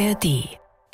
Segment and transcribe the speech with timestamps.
[0.00, 0.48] ARD.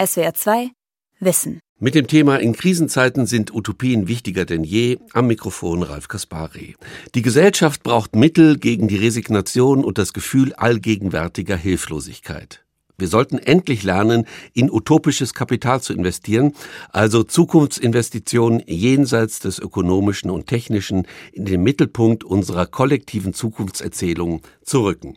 [0.05, 0.71] SWR 2
[1.21, 1.61] Wissen.
[1.79, 6.75] Mit dem Thema In Krisenzeiten sind Utopien wichtiger denn je am Mikrofon Ralf Kaspari.
[7.15, 12.65] Die Gesellschaft braucht Mittel gegen die Resignation und das Gefühl allgegenwärtiger Hilflosigkeit.
[12.99, 16.55] Wir sollten endlich lernen, in utopisches Kapital zu investieren,
[16.91, 25.17] also Zukunftsinvestitionen jenseits des ökonomischen und technischen in den Mittelpunkt unserer kollektiven Zukunftserzählung zu rücken.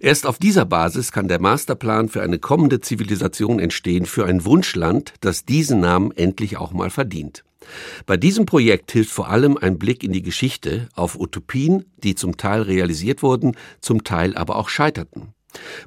[0.00, 5.14] Erst auf dieser Basis kann der Masterplan für eine kommende Zivilisation entstehen, für ein Wunschland,
[5.20, 7.44] das diesen Namen endlich auch mal verdient.
[8.06, 12.36] Bei diesem Projekt hilft vor allem ein Blick in die Geschichte auf Utopien, die zum
[12.36, 15.34] Teil realisiert wurden, zum Teil aber auch scheiterten.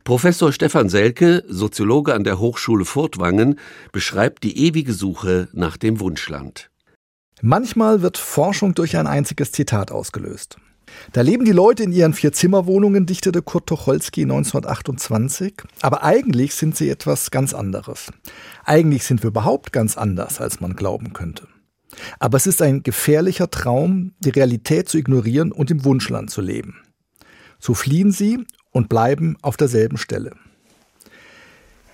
[0.03, 3.59] Professor Stefan Selke, Soziologe an der Hochschule Furtwangen,
[3.91, 6.69] beschreibt die ewige Suche nach dem Wunschland.
[7.41, 10.57] Manchmal wird Forschung durch ein einziges Zitat ausgelöst.
[11.11, 15.53] Da leben die Leute in ihren Vier-Zimmer-Wohnungen, dichtete Kurt Tucholsky 1928.
[15.81, 18.11] Aber eigentlich sind sie etwas ganz anderes.
[18.65, 21.47] Eigentlich sind wir überhaupt ganz anders, als man glauben könnte.
[22.19, 26.77] Aber es ist ein gefährlicher Traum, die Realität zu ignorieren und im Wunschland zu leben.
[27.59, 30.31] So fliehen sie und bleiben auf derselben Stelle.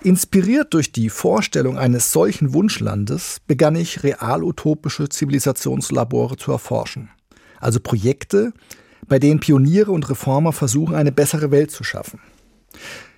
[0.02, 7.10] Inspiriert durch die Vorstellung eines solchen Wunschlandes begann ich real-utopische Zivilisationslabore zu erforschen.
[7.60, 8.54] Also Projekte,
[9.06, 12.20] bei denen Pioniere und Reformer versuchen, eine bessere Welt zu schaffen.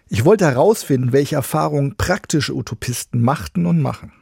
[0.09, 4.13] Ich wollte herausfinden, welche Erfahrungen praktische Utopisten machten und machen.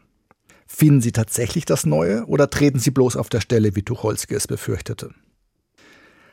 [0.66, 4.46] Finden sie tatsächlich das Neue oder treten sie bloß auf der Stelle, wie Tucholsky es
[4.46, 5.10] befürchtete?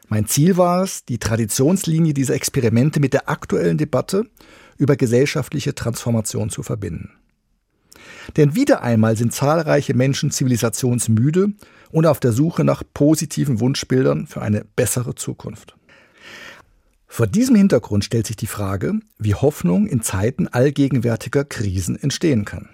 [0.09, 4.25] Mein Ziel war es, die Traditionslinie dieser Experimente mit der aktuellen Debatte
[4.77, 7.11] über gesellschaftliche Transformation zu verbinden.
[8.37, 11.53] Denn wieder einmal sind zahlreiche Menschen zivilisationsmüde
[11.91, 15.75] und auf der Suche nach positiven Wunschbildern für eine bessere Zukunft.
[17.07, 22.69] Vor diesem Hintergrund stellt sich die Frage, wie Hoffnung in Zeiten allgegenwärtiger Krisen entstehen kann.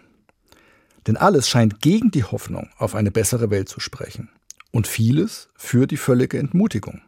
[1.08, 4.30] Denn alles scheint gegen die Hoffnung auf eine bessere Welt zu sprechen
[4.72, 7.02] und vieles für die völlige Entmutigung.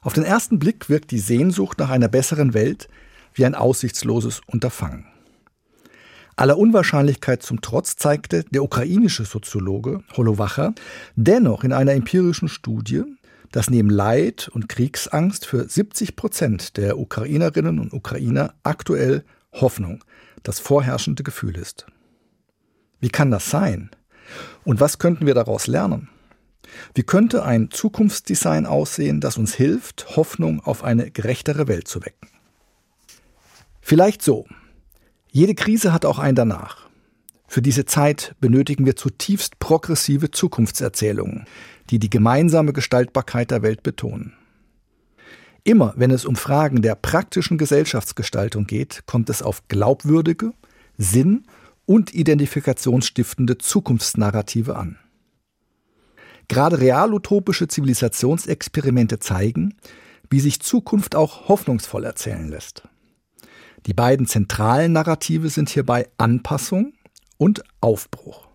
[0.00, 2.88] Auf den ersten Blick wirkt die Sehnsucht nach einer besseren Welt
[3.34, 5.06] wie ein aussichtsloses Unterfangen.
[6.38, 10.72] Aller Unwahrscheinlichkeit zum Trotz zeigte der ukrainische Soziologe Holowacha
[11.16, 13.02] dennoch in einer empirischen Studie,
[13.50, 20.04] dass neben Leid und Kriegsangst für 70 Prozent der Ukrainerinnen und Ukrainer aktuell Hoffnung
[20.44, 21.86] das vorherrschende Gefühl ist.
[23.00, 23.90] Wie kann das sein?
[24.62, 26.08] Und was könnten wir daraus lernen?
[26.94, 32.28] Wie könnte ein Zukunftsdesign aussehen, das uns hilft, Hoffnung auf eine gerechtere Welt zu wecken?
[33.80, 34.46] Vielleicht so.
[35.30, 36.88] Jede Krise hat auch ein danach.
[37.46, 41.46] Für diese Zeit benötigen wir zutiefst progressive Zukunftserzählungen,
[41.90, 44.34] die die gemeinsame Gestaltbarkeit der Welt betonen.
[45.64, 50.52] Immer wenn es um Fragen der praktischen Gesellschaftsgestaltung geht, kommt es auf glaubwürdige,
[50.96, 51.44] sinn-
[51.84, 54.98] und identifikationsstiftende Zukunftsnarrative an.
[56.48, 59.74] Gerade realutopische Zivilisationsexperimente zeigen,
[60.30, 62.88] wie sich Zukunft auch hoffnungsvoll erzählen lässt.
[63.88, 66.92] Die beiden zentralen Narrative sind hierbei Anpassung
[67.38, 68.46] und Aufbruch.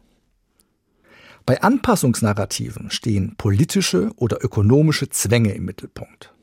[1.44, 6.36] Bei Anpassungsnarrativen stehen politische oder ökonomische Zwänge im Mittelpunkt.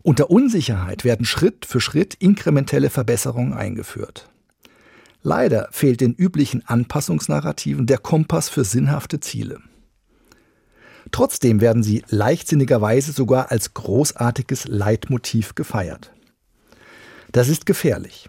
[0.00, 4.30] Unter Unsicherheit werden Schritt für Schritt inkrementelle Verbesserungen eingeführt.
[5.20, 9.60] Leider fehlt den üblichen Anpassungsnarrativen der Kompass für sinnhafte Ziele.
[11.10, 16.12] Trotzdem werden sie leichtsinnigerweise sogar als großartiges Leitmotiv gefeiert.
[17.32, 18.28] Das ist gefährlich.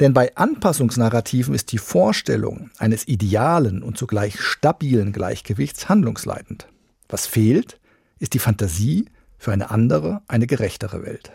[0.00, 6.68] Denn bei Anpassungsnarrativen ist die Vorstellung eines idealen und zugleich stabilen Gleichgewichts handlungsleitend.
[7.08, 7.78] Was fehlt,
[8.18, 9.06] ist die Fantasie
[9.38, 11.32] für eine andere, eine gerechtere Welt.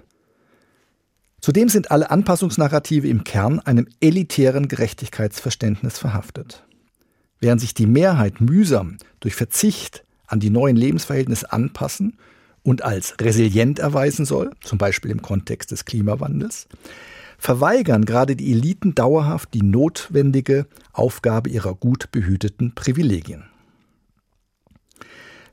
[1.41, 6.65] Zudem sind alle Anpassungsnarrative im Kern einem elitären Gerechtigkeitsverständnis verhaftet.
[7.39, 12.17] Während sich die Mehrheit mühsam durch Verzicht an die neuen Lebensverhältnisse anpassen
[12.69, 16.67] und als resilient erweisen soll, zum Beispiel im Kontext des Klimawandels,
[17.39, 23.45] verweigern gerade die Eliten dauerhaft die notwendige Aufgabe ihrer gut behüteten Privilegien.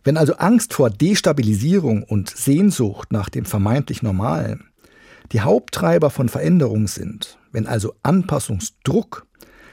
[0.05, 4.69] Wenn also Angst vor Destabilisierung und Sehnsucht nach dem vermeintlich Normalen
[5.33, 9.27] die Haupttreiber von Veränderung sind, wenn also Anpassungsdruck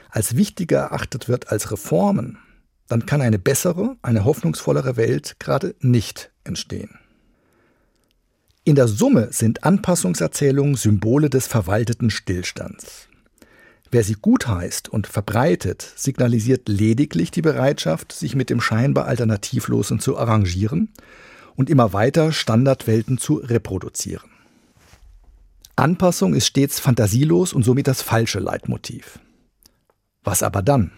[0.08, 2.38] als wichtiger erachtet wird als Reformen,
[2.88, 7.00] dann kann eine bessere, eine hoffnungsvollere Welt gerade nicht entstehen.
[8.66, 13.08] In der Summe sind Anpassungserzählungen Symbole des verwalteten Stillstands.
[13.90, 20.16] Wer sie gutheißt und verbreitet, signalisiert lediglich die Bereitschaft, sich mit dem scheinbar Alternativlosen zu
[20.16, 20.88] arrangieren
[21.56, 24.30] und immer weiter Standardwelten zu reproduzieren.
[25.76, 29.18] Anpassung ist stets fantasielos und somit das falsche Leitmotiv.
[30.22, 30.90] Was aber dann?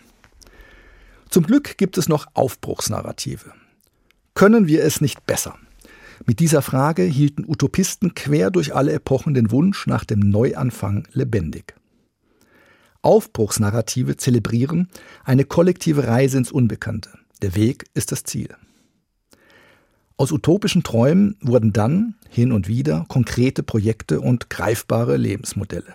[1.30, 3.52] Zum Glück gibt es noch Aufbruchsnarrative.
[4.34, 5.58] Können wir es nicht besser?
[6.24, 11.74] Mit dieser Frage hielten Utopisten quer durch alle Epochen den Wunsch nach dem Neuanfang lebendig.
[13.02, 14.88] Aufbruchsnarrative zelebrieren
[15.24, 17.10] eine kollektive Reise ins Unbekannte.
[17.42, 18.48] Der Weg ist das Ziel.
[20.16, 25.94] Aus utopischen Träumen wurden dann hin und wieder konkrete Projekte und greifbare Lebensmodelle.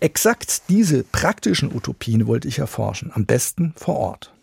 [0.00, 4.33] Exakt diese praktischen Utopien wollte ich erforschen, am besten vor Ort.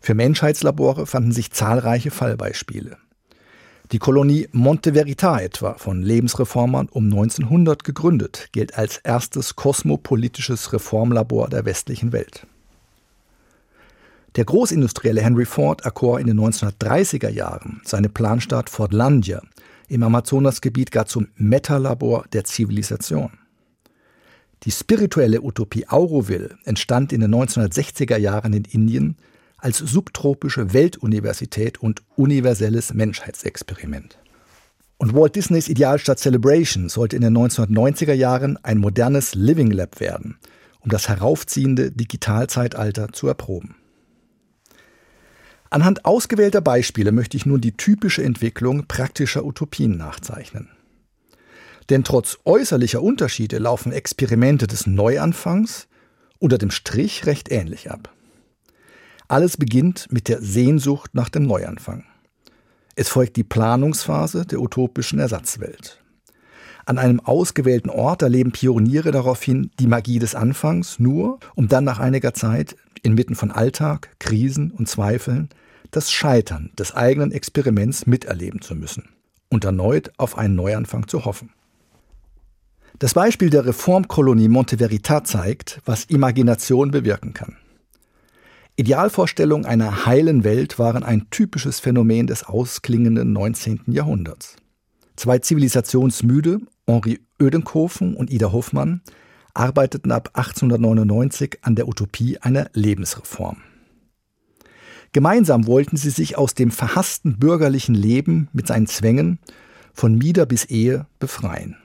[0.00, 2.96] Für Menschheitslabore fanden sich zahlreiche Fallbeispiele.
[3.92, 11.48] Die Kolonie Monte Verita etwa, von Lebensreformern um 1900 gegründet, gilt als erstes kosmopolitisches Reformlabor
[11.48, 12.46] der westlichen Welt.
[14.36, 19.40] Der Großindustrielle Henry Ford erkor in den 1930er Jahren seine Planstadt Fordlandia
[19.88, 23.30] im Amazonasgebiet gar zum Metalabor der Zivilisation.
[24.64, 29.16] Die spirituelle Utopie Auroville entstand in den 1960er Jahren in Indien
[29.58, 34.18] als subtropische Weltuniversität und universelles Menschheitsexperiment.
[34.96, 40.38] Und Walt Disneys Idealstadt Celebration sollte in den 1990er Jahren ein modernes Living Lab werden,
[40.80, 43.76] um das heraufziehende Digitalzeitalter zu erproben.
[45.70, 50.70] Anhand ausgewählter Beispiele möchte ich nun die typische Entwicklung praktischer Utopien nachzeichnen.
[51.90, 55.88] Denn trotz äußerlicher Unterschiede laufen Experimente des Neuanfangs
[56.38, 58.14] unter dem Strich recht ähnlich ab.
[59.28, 62.04] Alles beginnt mit der Sehnsucht nach dem Neuanfang.
[62.96, 66.02] Es folgt die Planungsphase der utopischen Ersatzwelt.
[66.86, 71.98] An einem ausgewählten Ort erleben Pioniere daraufhin die Magie des Anfangs nur, um dann nach
[71.98, 75.50] einiger Zeit inmitten von Alltag, Krisen und Zweifeln
[75.90, 79.10] das Scheitern des eigenen Experiments miterleben zu müssen
[79.50, 81.50] und erneut auf einen Neuanfang zu hoffen.
[82.98, 87.58] Das Beispiel der Reformkolonie Monte Verita zeigt, was Imagination bewirken kann.
[88.78, 93.80] Idealvorstellungen einer heilen Welt waren ein typisches Phänomen des ausklingenden 19.
[93.88, 94.54] Jahrhunderts.
[95.16, 99.02] Zwei zivilisationsmüde, Henri Oedenkofen und Ida Hoffmann,
[99.52, 103.56] arbeiteten ab 1899 an der Utopie einer Lebensreform.
[105.10, 109.40] Gemeinsam wollten sie sich aus dem verhassten bürgerlichen Leben mit seinen Zwängen
[109.92, 111.76] von Mieder bis Ehe befreien.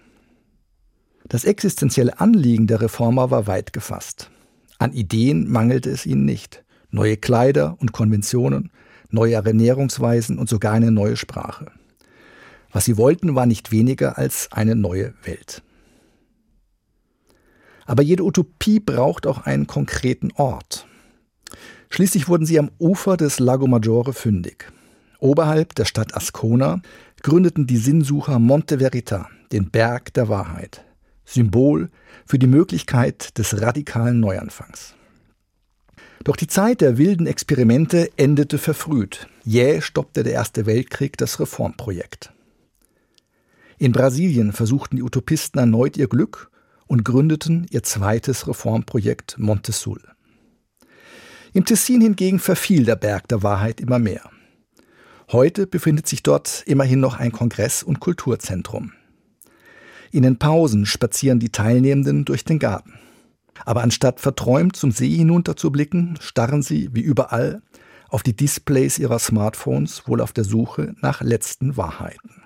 [1.28, 4.30] Das existenzielle Anliegen der Reformer war weit gefasst.
[4.78, 6.63] An Ideen mangelte es ihnen nicht
[6.94, 8.72] neue Kleider und Konventionen,
[9.10, 11.72] neue Ernährungsweisen und sogar eine neue Sprache.
[12.72, 15.62] Was sie wollten, war nicht weniger als eine neue Welt.
[17.86, 20.88] Aber jede Utopie braucht auch einen konkreten Ort.
[21.90, 24.72] Schließlich wurden sie am Ufer des Lago Maggiore fündig.
[25.20, 26.82] Oberhalb der Stadt Ascona
[27.22, 30.84] gründeten die Sinnsucher Monte Verita, den Berg der Wahrheit,
[31.26, 31.90] Symbol
[32.26, 34.96] für die Möglichkeit des radikalen Neuanfangs.
[36.24, 39.28] Doch die Zeit der wilden Experimente endete verfrüht.
[39.44, 42.32] Jäh stoppte der Erste Weltkrieg das Reformprojekt.
[43.78, 46.50] In Brasilien versuchten die Utopisten erneut ihr Glück
[46.88, 50.00] und gründeten ihr zweites Reformprojekt Montesul.
[51.52, 54.30] Im Tessin hingegen verfiel der Berg der Wahrheit immer mehr.
[55.32, 58.94] Heute befindet sich dort immerhin noch ein Kongress- und Kulturzentrum.
[60.12, 62.94] In den Pausen spazieren die Teilnehmenden durch den Garten.
[63.66, 67.62] Aber anstatt verträumt zum See hinunter zu blicken, starren sie, wie überall,
[68.10, 72.44] auf die Displays ihrer Smartphones, wohl auf der Suche nach letzten Wahrheiten.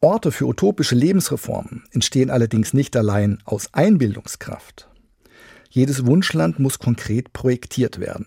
[0.00, 4.90] Orte für utopische Lebensreformen entstehen allerdings nicht allein aus Einbildungskraft.
[5.70, 8.26] Jedes Wunschland muss konkret projektiert werden.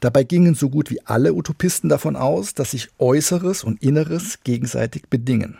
[0.00, 5.04] Dabei gingen so gut wie alle Utopisten davon aus, dass sich Äußeres und Inneres gegenseitig
[5.08, 5.58] bedingen.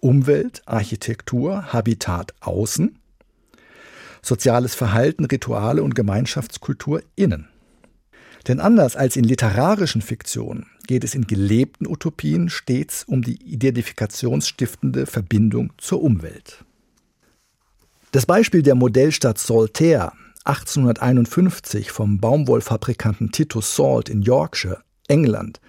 [0.00, 2.98] Umwelt, Architektur, Habitat außen
[4.26, 7.48] soziales Verhalten, Rituale und Gemeinschaftskultur innen.
[8.48, 15.06] Denn anders als in literarischen Fiktionen geht es in gelebten Utopien stets um die identifikationsstiftende
[15.06, 16.64] Verbindung zur Umwelt.
[18.12, 20.12] Das Beispiel der Modellstadt Saltaire
[20.44, 25.60] 1851 vom Baumwollfabrikanten Titus Salt in Yorkshire, England,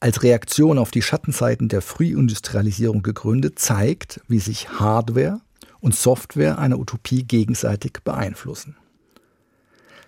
[0.00, 5.40] als Reaktion auf die Schattenzeiten der Frühindustrialisierung gegründet, zeigt, wie sich Hardware,
[5.86, 8.76] und Software einer Utopie gegenseitig beeinflussen.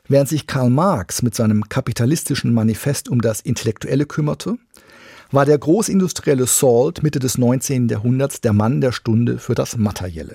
[0.08, 4.56] Während sich Karl Marx mit seinem kapitalistischen Manifest um das Intellektuelle kümmerte,
[5.30, 7.88] war der großindustrielle Salt Mitte des 19.
[7.88, 10.34] Jahrhunderts der Mann der Stunde für das Materielle.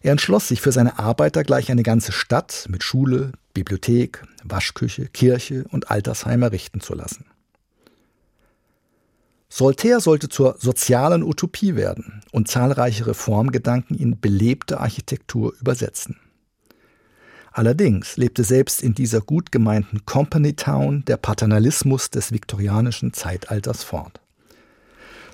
[0.00, 5.66] Er entschloss sich für seine Arbeiter gleich eine ganze Stadt mit Schule, Bibliothek, Waschküche, Kirche
[5.70, 7.26] und Altersheim errichten zu lassen.
[9.56, 16.16] Soltaire sollte zur sozialen Utopie werden und zahlreiche Reformgedanken in belebte Architektur übersetzen.
[17.52, 24.20] Allerdings lebte selbst in dieser gut gemeinten Company Town der Paternalismus des viktorianischen Zeitalters fort.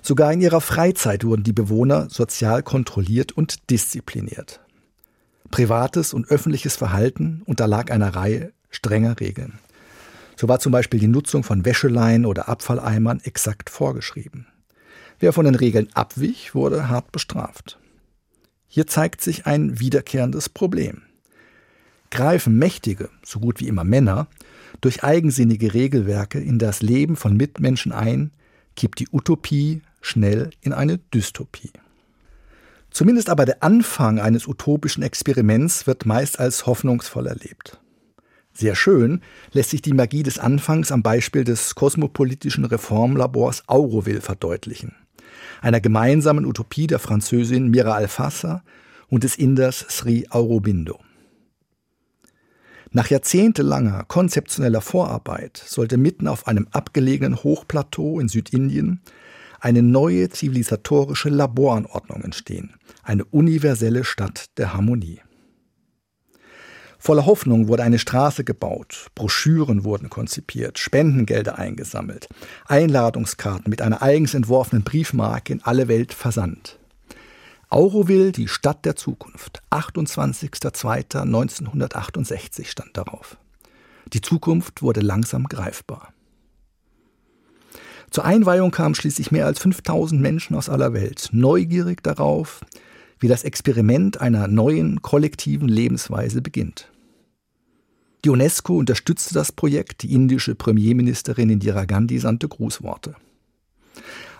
[0.02, 4.60] Sogar in ihrer Freizeit wurden die Bewohner sozial kontrolliert und diszipliniert.
[5.50, 9.60] Privates und öffentliches Verhalten unterlag einer Reihe strenger Regeln.
[10.40, 14.46] So war zum Beispiel die Nutzung von Wäscheleien oder Abfalleimern exakt vorgeschrieben.
[15.18, 17.78] Wer von den Regeln abwich, wurde hart bestraft.
[18.66, 21.02] Hier zeigt sich ein wiederkehrendes Problem.
[22.10, 24.28] Greifen Mächtige, so gut wie immer Männer,
[24.80, 28.30] durch eigensinnige Regelwerke in das Leben von Mitmenschen ein,
[28.76, 31.72] kippt die Utopie schnell in eine Dystopie.
[32.90, 37.78] Zumindest aber der Anfang eines utopischen Experiments wird meist als hoffnungsvoll erlebt.
[38.52, 39.20] Sehr schön
[39.52, 44.94] lässt sich die Magie des Anfangs am Beispiel des kosmopolitischen Reformlabors Auroville verdeutlichen,
[45.60, 48.62] einer gemeinsamen Utopie der Französin Mira Alfassa
[49.08, 51.00] und des Inders Sri Aurobindo.
[52.92, 59.00] Nach jahrzehntelanger konzeptioneller Vorarbeit sollte mitten auf einem abgelegenen Hochplateau in Südindien
[59.60, 65.20] eine neue zivilisatorische Laboranordnung entstehen, eine universelle Stadt der Harmonie.
[67.02, 72.28] Voller Hoffnung wurde eine Straße gebaut, Broschüren wurden konzipiert, Spendengelder eingesammelt,
[72.66, 76.78] Einladungskarten mit einer eigens entworfenen Briefmarke in alle Welt versandt.
[77.70, 79.62] Auroville, die Stadt der Zukunft.
[79.70, 83.38] 28.02.1968 stand darauf.
[84.12, 86.12] Die Zukunft wurde langsam greifbar.
[88.10, 92.60] Zur Einweihung kamen schließlich mehr als 5000 Menschen aus aller Welt, neugierig darauf,
[93.20, 96.90] wie das Experiment einer neuen kollektiven Lebensweise beginnt.
[98.24, 103.14] Die UNESCO unterstützte das Projekt, die indische Premierministerin Indira Gandhi sandte Grußworte.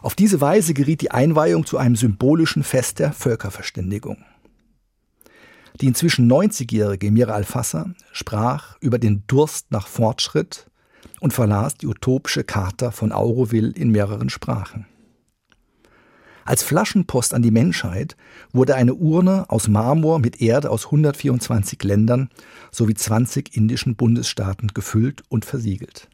[0.02, 4.18] Auf diese Weise geriet die Einweihung zu einem symbolischen Fest der Völkerverständigung.
[5.80, 10.66] Die inzwischen 90-jährige Mira Alfassa sprach über den Durst nach Fortschritt
[11.20, 14.86] und verlas die utopische Charta von Auroville in mehreren Sprachen.
[16.50, 18.16] Als Flaschenpost an die Menschheit
[18.52, 22.28] wurde eine Urne aus Marmor mit Erde aus 124 Ländern
[22.72, 26.08] sowie 20 indischen Bundesstaaten gefüllt und versiegelt.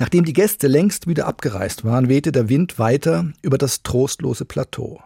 [0.00, 5.00] Nachdem die Gäste längst wieder abgereist waren, wehte der Wind weiter über das trostlose Plateau.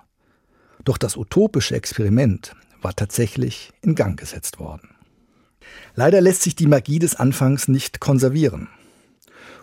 [0.86, 4.94] Doch das utopische Experiment war tatsächlich in Gang gesetzt worden.
[5.94, 8.68] Leider lässt sich die Magie des Anfangs nicht konservieren.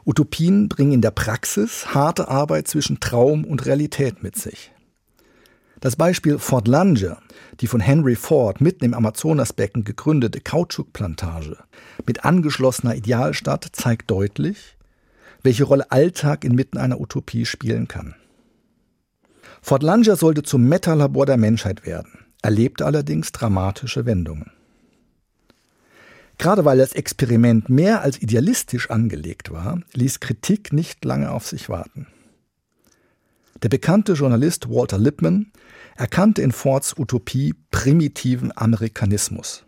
[0.06, 4.72] Utopien bringen in der Praxis harte Arbeit zwischen Traum und Realität mit sich.
[5.80, 7.18] Das Beispiel Fort Langer,
[7.60, 11.58] die von Henry Ford mitten im Amazonasbecken gegründete Kautschukplantage
[12.06, 14.78] mit angeschlossener Idealstadt, zeigt deutlich,
[15.42, 18.16] welche Rolle Alltag inmitten einer Utopie spielen kann.
[19.64, 24.52] Fort Langer sollte zum Metalabor der Menschheit werden, erlebte allerdings dramatische Wendungen.
[26.42, 31.70] Gerade weil das Experiment mehr als idealistisch angelegt war, ließ Kritik nicht lange auf sich
[31.70, 32.08] warten.
[33.62, 35.52] Der bekannte Journalist Walter Lippmann
[35.96, 39.66] erkannte in Fords Utopie primitiven Amerikanismus.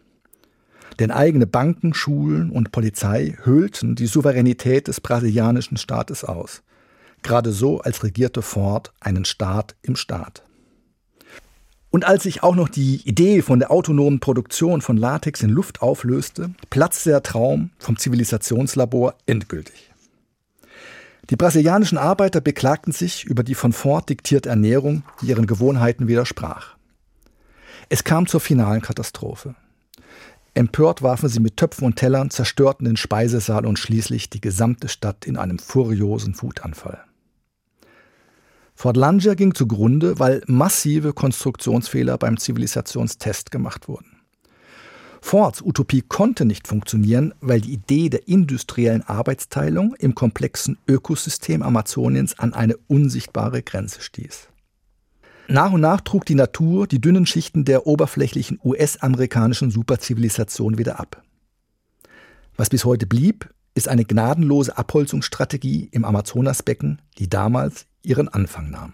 [0.98, 6.63] Denn eigene Banken, Schulen und Polizei höhlten die Souveränität des brasilianischen Staates aus.
[7.22, 10.42] Gerade so, als regierte Ford einen Staat im Staat.
[11.93, 15.83] Und als sich auch noch die Idee von der autonomen Produktion von Latex in Luft
[15.83, 19.91] auflöste, platzte der Traum vom Zivilisationslabor endgültig.
[21.29, 26.77] Die brasilianischen Arbeiter beklagten sich über die von Ford diktierte Ernährung, die ihren Gewohnheiten widersprach.
[27.89, 29.53] Es kam zur finalen Katastrophe.
[30.55, 35.25] Empört warfen sie mit Töpfen und Tellern, zerstörten den Speisesaal und schließlich die gesamte Stadt
[35.27, 37.03] in einem furiosen Wutanfall.
[38.84, 44.18] Fort Langer ging zugrunde, weil massive Konstruktionsfehler beim Zivilisationstest gemacht wurden.
[45.22, 52.38] Fords Utopie konnte nicht funktionieren, weil die Idee der industriellen Arbeitsteilung im komplexen Ökosystem Amazoniens
[52.38, 54.50] an eine unsichtbare Grenze stieß.
[55.48, 61.24] Nach und nach trug die Natur die dünnen Schichten der oberflächlichen US-amerikanischen Superzivilisation wieder ab.
[62.58, 68.93] Was bis heute blieb, ist eine gnadenlose Abholzungsstrategie im Amazonasbecken, die damals ihren Anfang nahm.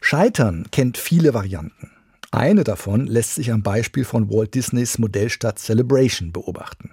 [0.00, 1.90] Scheitern kennt viele Varianten.
[2.30, 6.92] Eine davon lässt sich am Beispiel von Walt Disneys Modellstadt Celebration beobachten.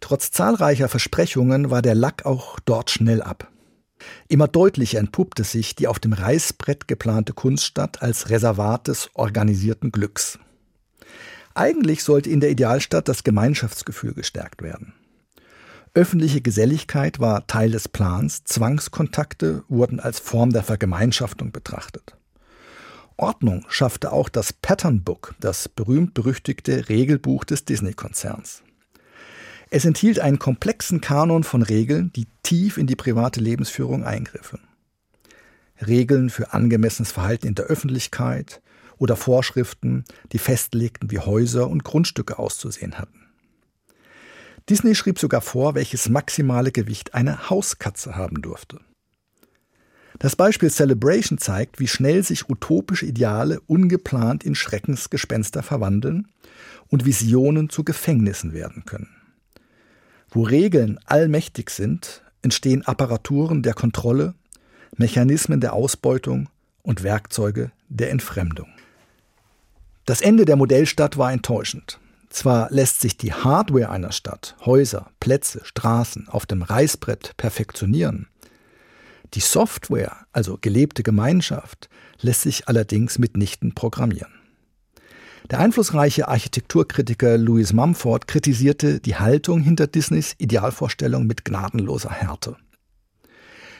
[0.00, 3.50] Trotz zahlreicher Versprechungen war der Lack auch dort schnell ab.
[4.28, 10.38] Immer deutlicher entpuppte sich die auf dem Reißbrett geplante Kunststadt als Reservat des organisierten Glücks.
[11.54, 14.94] Eigentlich sollte in der Idealstadt das Gemeinschaftsgefühl gestärkt werden.
[15.94, 22.16] Öffentliche Geselligkeit war Teil des Plans, Zwangskontakte wurden als Form der Vergemeinschaftung betrachtet.
[23.16, 28.62] Ordnung schaffte auch das Pattern Book, das berühmt-berüchtigte Regelbuch des Disney-Konzerns.
[29.70, 34.60] Es enthielt einen komplexen Kanon von Regeln, die tief in die private Lebensführung eingriffen.
[35.84, 38.62] Regeln für angemessenes Verhalten in der Öffentlichkeit
[38.98, 43.17] oder Vorschriften, die festlegten, wie Häuser und Grundstücke auszusehen hatten.
[44.68, 48.80] Disney schrieb sogar vor, welches maximale Gewicht eine Hauskatze haben durfte.
[50.18, 56.28] Das Beispiel Celebration zeigt, wie schnell sich utopische Ideale ungeplant in Schreckensgespenster verwandeln
[56.88, 59.08] und Visionen zu Gefängnissen werden können.
[60.30, 64.34] Wo Regeln allmächtig sind, entstehen Apparaturen der Kontrolle,
[64.96, 66.48] Mechanismen der Ausbeutung
[66.82, 68.68] und Werkzeuge der Entfremdung.
[70.04, 72.00] Das Ende der Modellstadt war enttäuschend.
[72.30, 78.28] Zwar lässt sich die Hardware einer Stadt, Häuser, Plätze, Straßen auf dem Reißbrett perfektionieren.
[79.34, 81.88] Die Software, also gelebte Gemeinschaft,
[82.20, 84.32] lässt sich allerdings mitnichten programmieren.
[85.50, 92.56] Der einflussreiche Architekturkritiker Louis Mumford kritisierte die Haltung hinter Disneys Idealvorstellung mit gnadenloser Härte.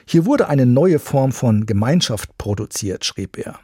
[0.07, 3.59] Hier wurde eine neue Form von Gemeinschaft produziert, schrieb er.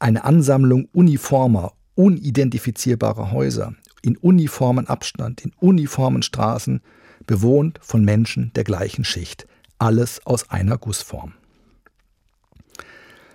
[0.00, 6.80] Eine Ansammlung uniformer, unidentifizierbarer Häuser in uniformen Abstand, in uniformen Straßen,
[7.26, 9.46] bewohnt von Menschen der gleichen Schicht,
[9.78, 11.34] alles aus einer Gussform.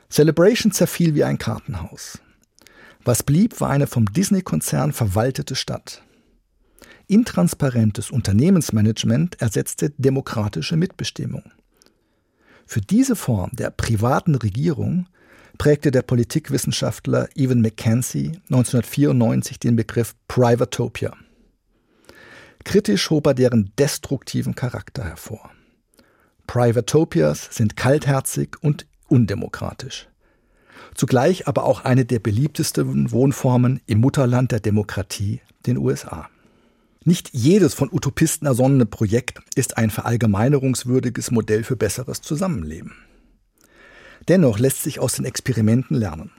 [0.09, 2.19] Celebration zerfiel wie ein Kartenhaus.
[3.03, 6.03] Was blieb, war eine vom Disney-Konzern verwaltete Stadt.
[7.07, 11.43] Intransparentes Unternehmensmanagement ersetzte demokratische Mitbestimmung.
[12.65, 15.07] Für diese Form der privaten Regierung
[15.57, 21.15] prägte der Politikwissenschaftler Evan McKenzie 1994 den Begriff Privatopia.
[22.63, 25.51] Kritisch hob er deren destruktiven Charakter hervor.
[26.47, 30.07] Privatopias sind kaltherzig und undemokratisch
[30.95, 36.29] zugleich aber auch eine der beliebtesten Wohnformen im Mutterland der Demokratie, den USA.
[37.05, 42.93] Nicht jedes von Utopisten ersonnene Projekt ist ein verallgemeinerungswürdiges Modell für besseres Zusammenleben.
[44.27, 46.31] Dennoch lässt sich aus den Experimenten lernen.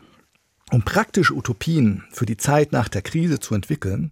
[0.70, 4.10] Um praktische Utopien für die Zeit nach der Krise zu entwickeln,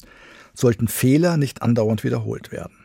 [0.54, 2.76] sollten Fehler nicht andauernd wiederholt werden.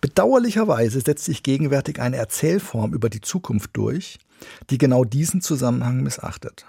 [0.00, 4.18] Bedauerlicherweise setzt sich gegenwärtig eine Erzählform über die Zukunft durch,
[4.70, 6.66] die genau diesen Zusammenhang missachtet.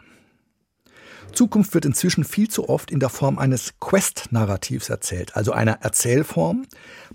[1.34, 6.66] Zukunft wird inzwischen viel zu oft in der Form eines Quest-Narrativs erzählt, also einer Erzählform,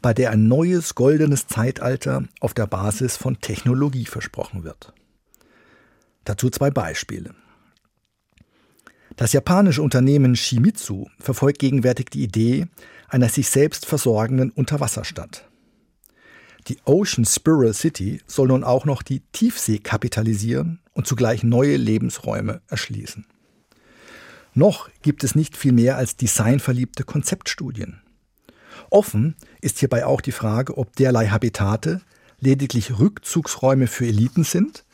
[0.03, 4.93] bei der ein neues goldenes Zeitalter auf der Basis von Technologie versprochen wird.
[6.25, 7.35] Dazu zwei Beispiele.
[9.17, 12.67] Das japanische Unternehmen Shimizu verfolgt gegenwärtig die Idee
[13.09, 15.49] einer sich selbst versorgenden Unterwasserstadt.
[16.69, 22.63] Die Ocean Spiral City soll nun auch noch die Tiefsee kapitalisieren und zugleich neue Lebensräume
[22.69, 23.27] erschließen.
[24.55, 28.03] Noch gibt es nicht viel mehr als designverliebte Konzeptstudien.
[28.91, 32.01] Offen ist hierbei auch die Frage, ob derlei Habitate
[32.39, 34.85] lediglich Rückzugsräume für Eliten sind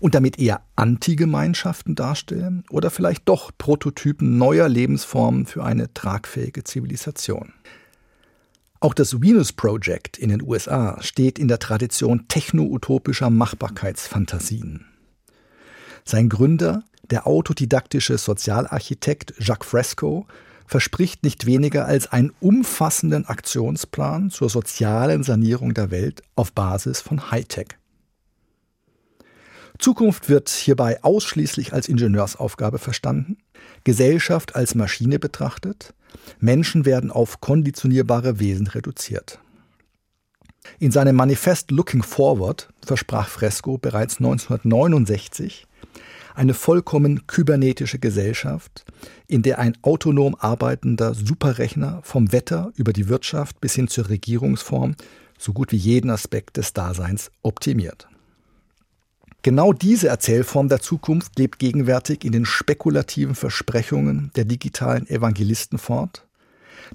[0.00, 7.52] und damit eher Antigemeinschaften darstellen oder vielleicht doch Prototypen neuer Lebensformen für eine tragfähige Zivilisation.
[8.80, 14.86] Auch das Venus Project in den USA steht in der Tradition techno-utopischer Machbarkeitsfantasien.
[16.04, 20.26] Sein Gründer, der autodidaktische Sozialarchitekt Jacques Fresco,
[20.66, 27.30] verspricht nicht weniger als einen umfassenden Aktionsplan zur sozialen Sanierung der Welt auf Basis von
[27.30, 27.77] Hightech.
[29.78, 33.38] Zukunft wird hierbei ausschließlich als Ingenieursaufgabe verstanden,
[33.84, 35.94] Gesellschaft als Maschine betrachtet,
[36.40, 39.38] Menschen werden auf konditionierbare Wesen reduziert.
[40.78, 45.66] In seinem Manifest Looking Forward versprach Fresco bereits 1969
[46.34, 48.84] eine vollkommen kybernetische Gesellschaft,
[49.26, 54.94] in der ein autonom arbeitender Superrechner vom Wetter über die Wirtschaft bis hin zur Regierungsform
[55.36, 58.08] so gut wie jeden Aspekt des Daseins optimiert.
[59.42, 66.26] Genau diese Erzählform der Zukunft lebt gegenwärtig in den spekulativen Versprechungen der digitalen Evangelisten fort,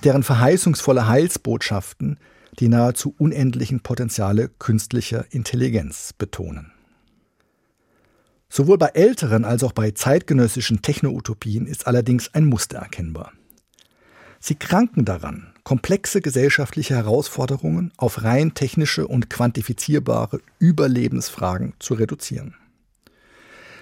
[0.03, 2.19] deren verheißungsvolle Heilsbotschaften
[2.59, 6.71] die nahezu unendlichen Potenziale künstlicher Intelligenz betonen.
[8.49, 13.31] Sowohl bei älteren als auch bei zeitgenössischen Techno-Utopien ist allerdings ein Muster erkennbar.
[14.39, 22.55] Sie kranken daran, komplexe gesellschaftliche Herausforderungen auf rein technische und quantifizierbare Überlebensfragen zu reduzieren.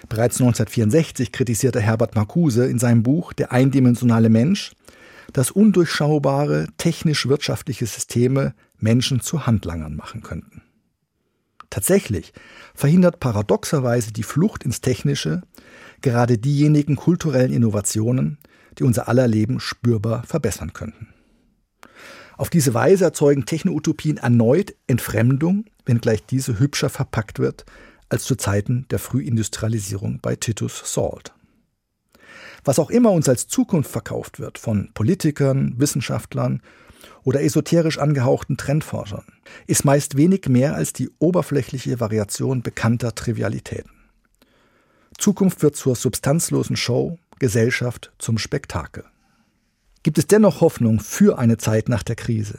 [0.08, 4.72] Bereits 1964 kritisierte Herbert Marcuse in seinem Buch Der eindimensionale Mensch,
[5.32, 10.62] dass undurchschaubare technisch-wirtschaftliche Systeme Menschen zu Handlangern machen könnten.
[11.70, 12.32] Tatsächlich
[12.74, 15.42] verhindert paradoxerweise die Flucht ins Technische
[16.02, 18.38] gerade diejenigen kulturellen Innovationen,
[18.78, 21.08] die unser aller Leben spürbar verbessern könnten.
[22.42, 27.64] Auf diese Weise erzeugen Techno-Utopien erneut Entfremdung, wenngleich diese hübscher verpackt wird
[28.08, 31.32] als zu Zeiten der Frühindustrialisierung bei Titus Salt.
[32.64, 36.62] Was auch immer uns als Zukunft verkauft wird von Politikern, Wissenschaftlern
[37.22, 39.26] oder esoterisch angehauchten Trendforschern,
[39.68, 43.92] ist meist wenig mehr als die oberflächliche Variation bekannter Trivialitäten.
[45.16, 49.04] Zukunft wird zur substanzlosen Show, Gesellschaft zum Spektakel.
[50.02, 52.58] Gibt es dennoch Hoffnung für eine Zeit nach der Krise?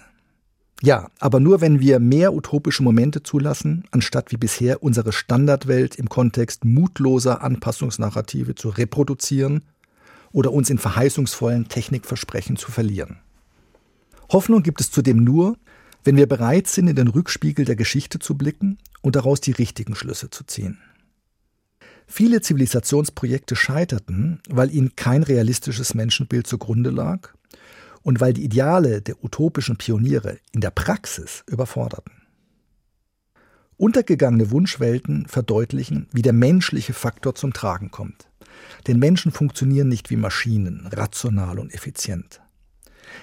[0.81, 6.09] Ja, aber nur wenn wir mehr utopische Momente zulassen, anstatt wie bisher unsere Standardwelt im
[6.09, 9.63] Kontext mutloser Anpassungsnarrative zu reproduzieren
[10.31, 13.19] oder uns in verheißungsvollen Technikversprechen zu verlieren.
[14.31, 15.57] Hoffnung gibt es zudem nur,
[16.03, 19.95] wenn wir bereit sind, in den Rückspiegel der Geschichte zu blicken und daraus die richtigen
[19.95, 20.79] Schlüsse zu ziehen.
[22.07, 27.29] Viele Zivilisationsprojekte scheiterten, weil ihnen kein realistisches Menschenbild zugrunde lag
[28.01, 32.13] und weil die Ideale der utopischen Pioniere in der Praxis überforderten.
[33.77, 38.27] Untergegangene Wunschwelten verdeutlichen, wie der menschliche Faktor zum Tragen kommt.
[38.87, 42.41] Denn Menschen funktionieren nicht wie Maschinen, rational und effizient.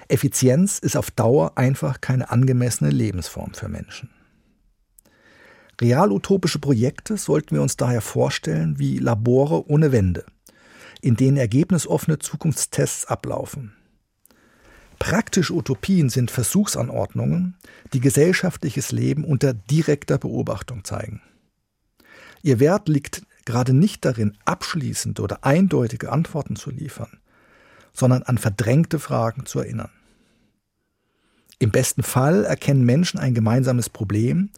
[0.07, 4.09] Effizienz ist auf Dauer einfach keine angemessene Lebensform für Menschen.
[5.81, 10.25] Realutopische Projekte sollten wir uns daher vorstellen wie Labore ohne Wände,
[11.01, 13.73] in denen ergebnisoffene Zukunftstests ablaufen.
[14.99, 17.55] Praktische Utopien sind Versuchsanordnungen,
[17.93, 21.23] die gesellschaftliches Leben unter direkter Beobachtung zeigen.
[22.43, 27.17] Ihr Wert liegt gerade nicht darin, abschließend oder eindeutige Antworten zu liefern,
[27.91, 29.89] sondern an verdrängte Fragen zu erinnern.
[31.57, 34.51] Im besten Fall erkennen Menschen ein gemeinsames Problem,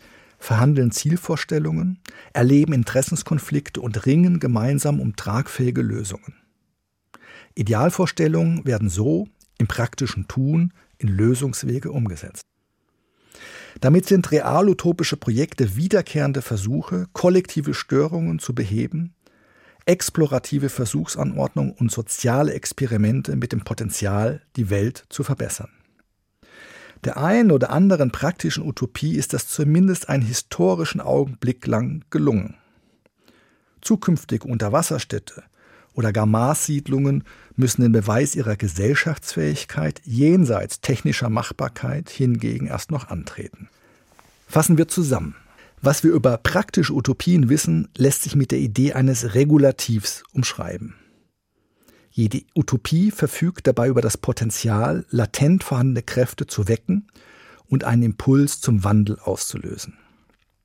[0.43, 1.99] verhandeln Zielvorstellungen,
[2.33, 6.35] erleben Interessenskonflikte und ringen gemeinsam um tragfähige Lösungen.
[7.55, 9.27] Idealvorstellungen werden so
[9.57, 12.41] im praktischen Tun in Lösungswege umgesetzt.
[13.79, 19.15] Damit sind real-utopische Projekte wiederkehrende Versuche, kollektive Störungen zu beheben,
[19.85, 25.69] explorative Versuchsanordnung und soziale Experimente mit dem Potenzial, die Welt zu verbessern.
[27.03, 32.55] Der einen oder anderen praktischen Utopie ist das zumindest einen historischen Augenblick lang gelungen.
[33.81, 35.43] Zukünftige Unterwasserstädte
[35.93, 37.25] oder gar Marssiedlungen
[37.57, 43.67] müssen den Beweis ihrer Gesellschaftsfähigkeit jenseits technischer Machbarkeit hingegen erst noch antreten.
[44.47, 45.35] Fassen wir zusammen.
[45.81, 50.95] Was wir über praktische Utopien wissen, lässt sich mit der Idee eines Regulativs umschreiben.
[52.15, 57.07] Jede Utopie verfügt dabei über das Potenzial, latent vorhandene Kräfte zu wecken
[57.65, 59.97] und einen Impuls zum Wandel auszulösen.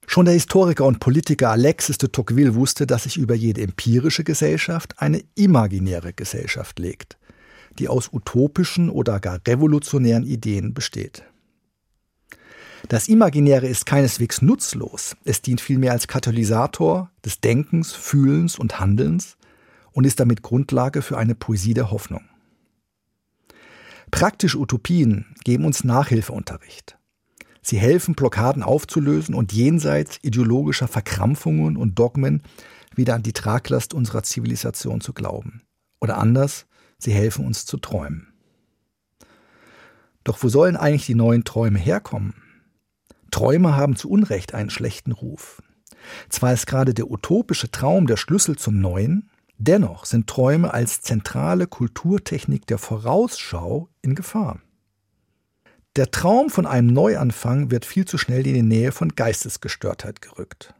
[0.06, 4.96] Schon der Historiker und Politiker Alexis de Tocqueville wusste, dass sich über jede empirische Gesellschaft
[4.98, 7.16] eine imaginäre Gesellschaft legt,
[7.78, 11.24] die aus utopischen oder gar revolutionären Ideen besteht.
[12.90, 19.37] Das Imaginäre ist keineswegs nutzlos, es dient vielmehr als Katalysator des Denkens, Fühlens und Handelns
[19.98, 22.22] und ist damit Grundlage für eine Poesie der Hoffnung.
[24.12, 26.96] Praktische Utopien geben uns Nachhilfeunterricht.
[27.62, 32.44] Sie helfen, Blockaden aufzulösen und jenseits ideologischer Verkrampfungen und Dogmen
[32.94, 35.62] wieder an die Traglast unserer Zivilisation zu glauben.
[36.00, 36.66] Oder anders,
[36.98, 38.32] sie helfen uns zu träumen.
[40.22, 42.34] Doch wo sollen eigentlich die neuen Träume herkommen?
[43.32, 45.60] Träume haben zu Unrecht einen schlechten Ruf.
[46.28, 51.66] Zwar ist gerade der utopische Traum der Schlüssel zum Neuen, Dennoch sind Träume als zentrale
[51.66, 54.60] Kulturtechnik der Vorausschau in Gefahr.
[55.96, 60.74] Der Traum von einem Neuanfang wird viel zu schnell in die Nähe von Geistesgestörtheit gerückt.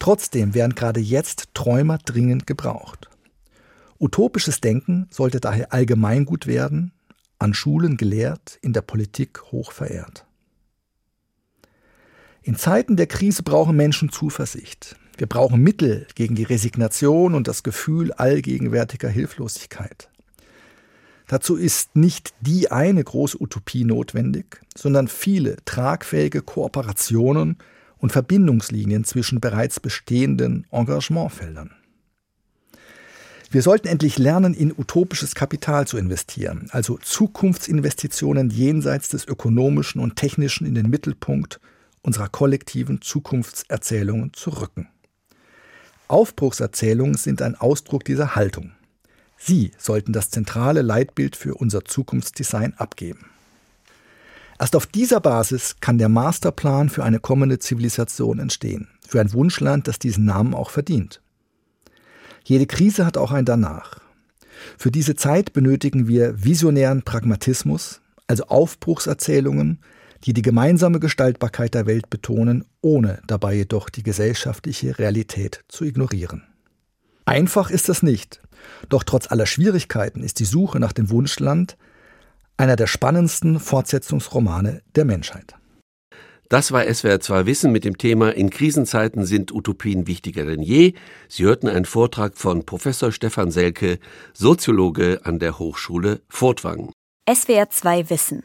[0.00, 3.08] Trotzdem werden gerade jetzt Träumer dringend gebraucht.
[4.00, 6.92] Utopisches Denken sollte daher allgemeingut werden,
[7.38, 10.26] an Schulen gelehrt, in der Politik hoch verehrt.
[12.42, 14.96] In Zeiten der Krise brauchen Menschen Zuversicht.
[15.16, 20.08] Wir brauchen Mittel gegen die Resignation und das Gefühl allgegenwärtiger Hilflosigkeit.
[21.26, 27.56] Dazu ist nicht die eine große Utopie notwendig, sondern viele tragfähige Kooperationen
[27.98, 31.70] und Verbindungslinien zwischen bereits bestehenden Engagementfeldern.
[33.50, 40.16] Wir sollten endlich lernen, in utopisches Kapital zu investieren, also Zukunftsinvestitionen jenseits des ökonomischen und
[40.16, 41.60] technischen in den Mittelpunkt
[42.02, 44.88] unserer kollektiven Zukunftserzählungen zu rücken.
[46.08, 48.72] Aufbruchserzählungen sind ein Ausdruck dieser Haltung.
[49.36, 53.26] Sie sollten das zentrale Leitbild für unser Zukunftsdesign abgeben.
[54.58, 59.88] Erst auf dieser Basis kann der Masterplan für eine kommende Zivilisation entstehen, für ein Wunschland,
[59.88, 61.20] das diesen Namen auch verdient.
[62.44, 64.00] Jede Krise hat auch ein Danach.
[64.78, 69.80] Für diese Zeit benötigen wir visionären Pragmatismus, also Aufbruchserzählungen,
[70.24, 76.42] die die gemeinsame Gestaltbarkeit der Welt betonen, ohne dabei jedoch die gesellschaftliche Realität zu ignorieren.
[77.26, 78.40] Einfach ist das nicht,
[78.88, 81.76] doch trotz aller Schwierigkeiten ist die Suche nach dem Wunschland
[82.56, 85.54] einer der spannendsten Fortsetzungsromane der Menschheit.
[86.50, 90.92] Das war SWR 2 Wissen mit dem Thema In Krisenzeiten sind Utopien wichtiger denn je.
[91.26, 93.98] Sie hörten einen Vortrag von Professor Stefan Selke,
[94.34, 96.92] Soziologe an der Hochschule Furtwangen.
[97.28, 98.44] SWR 2 Wissen.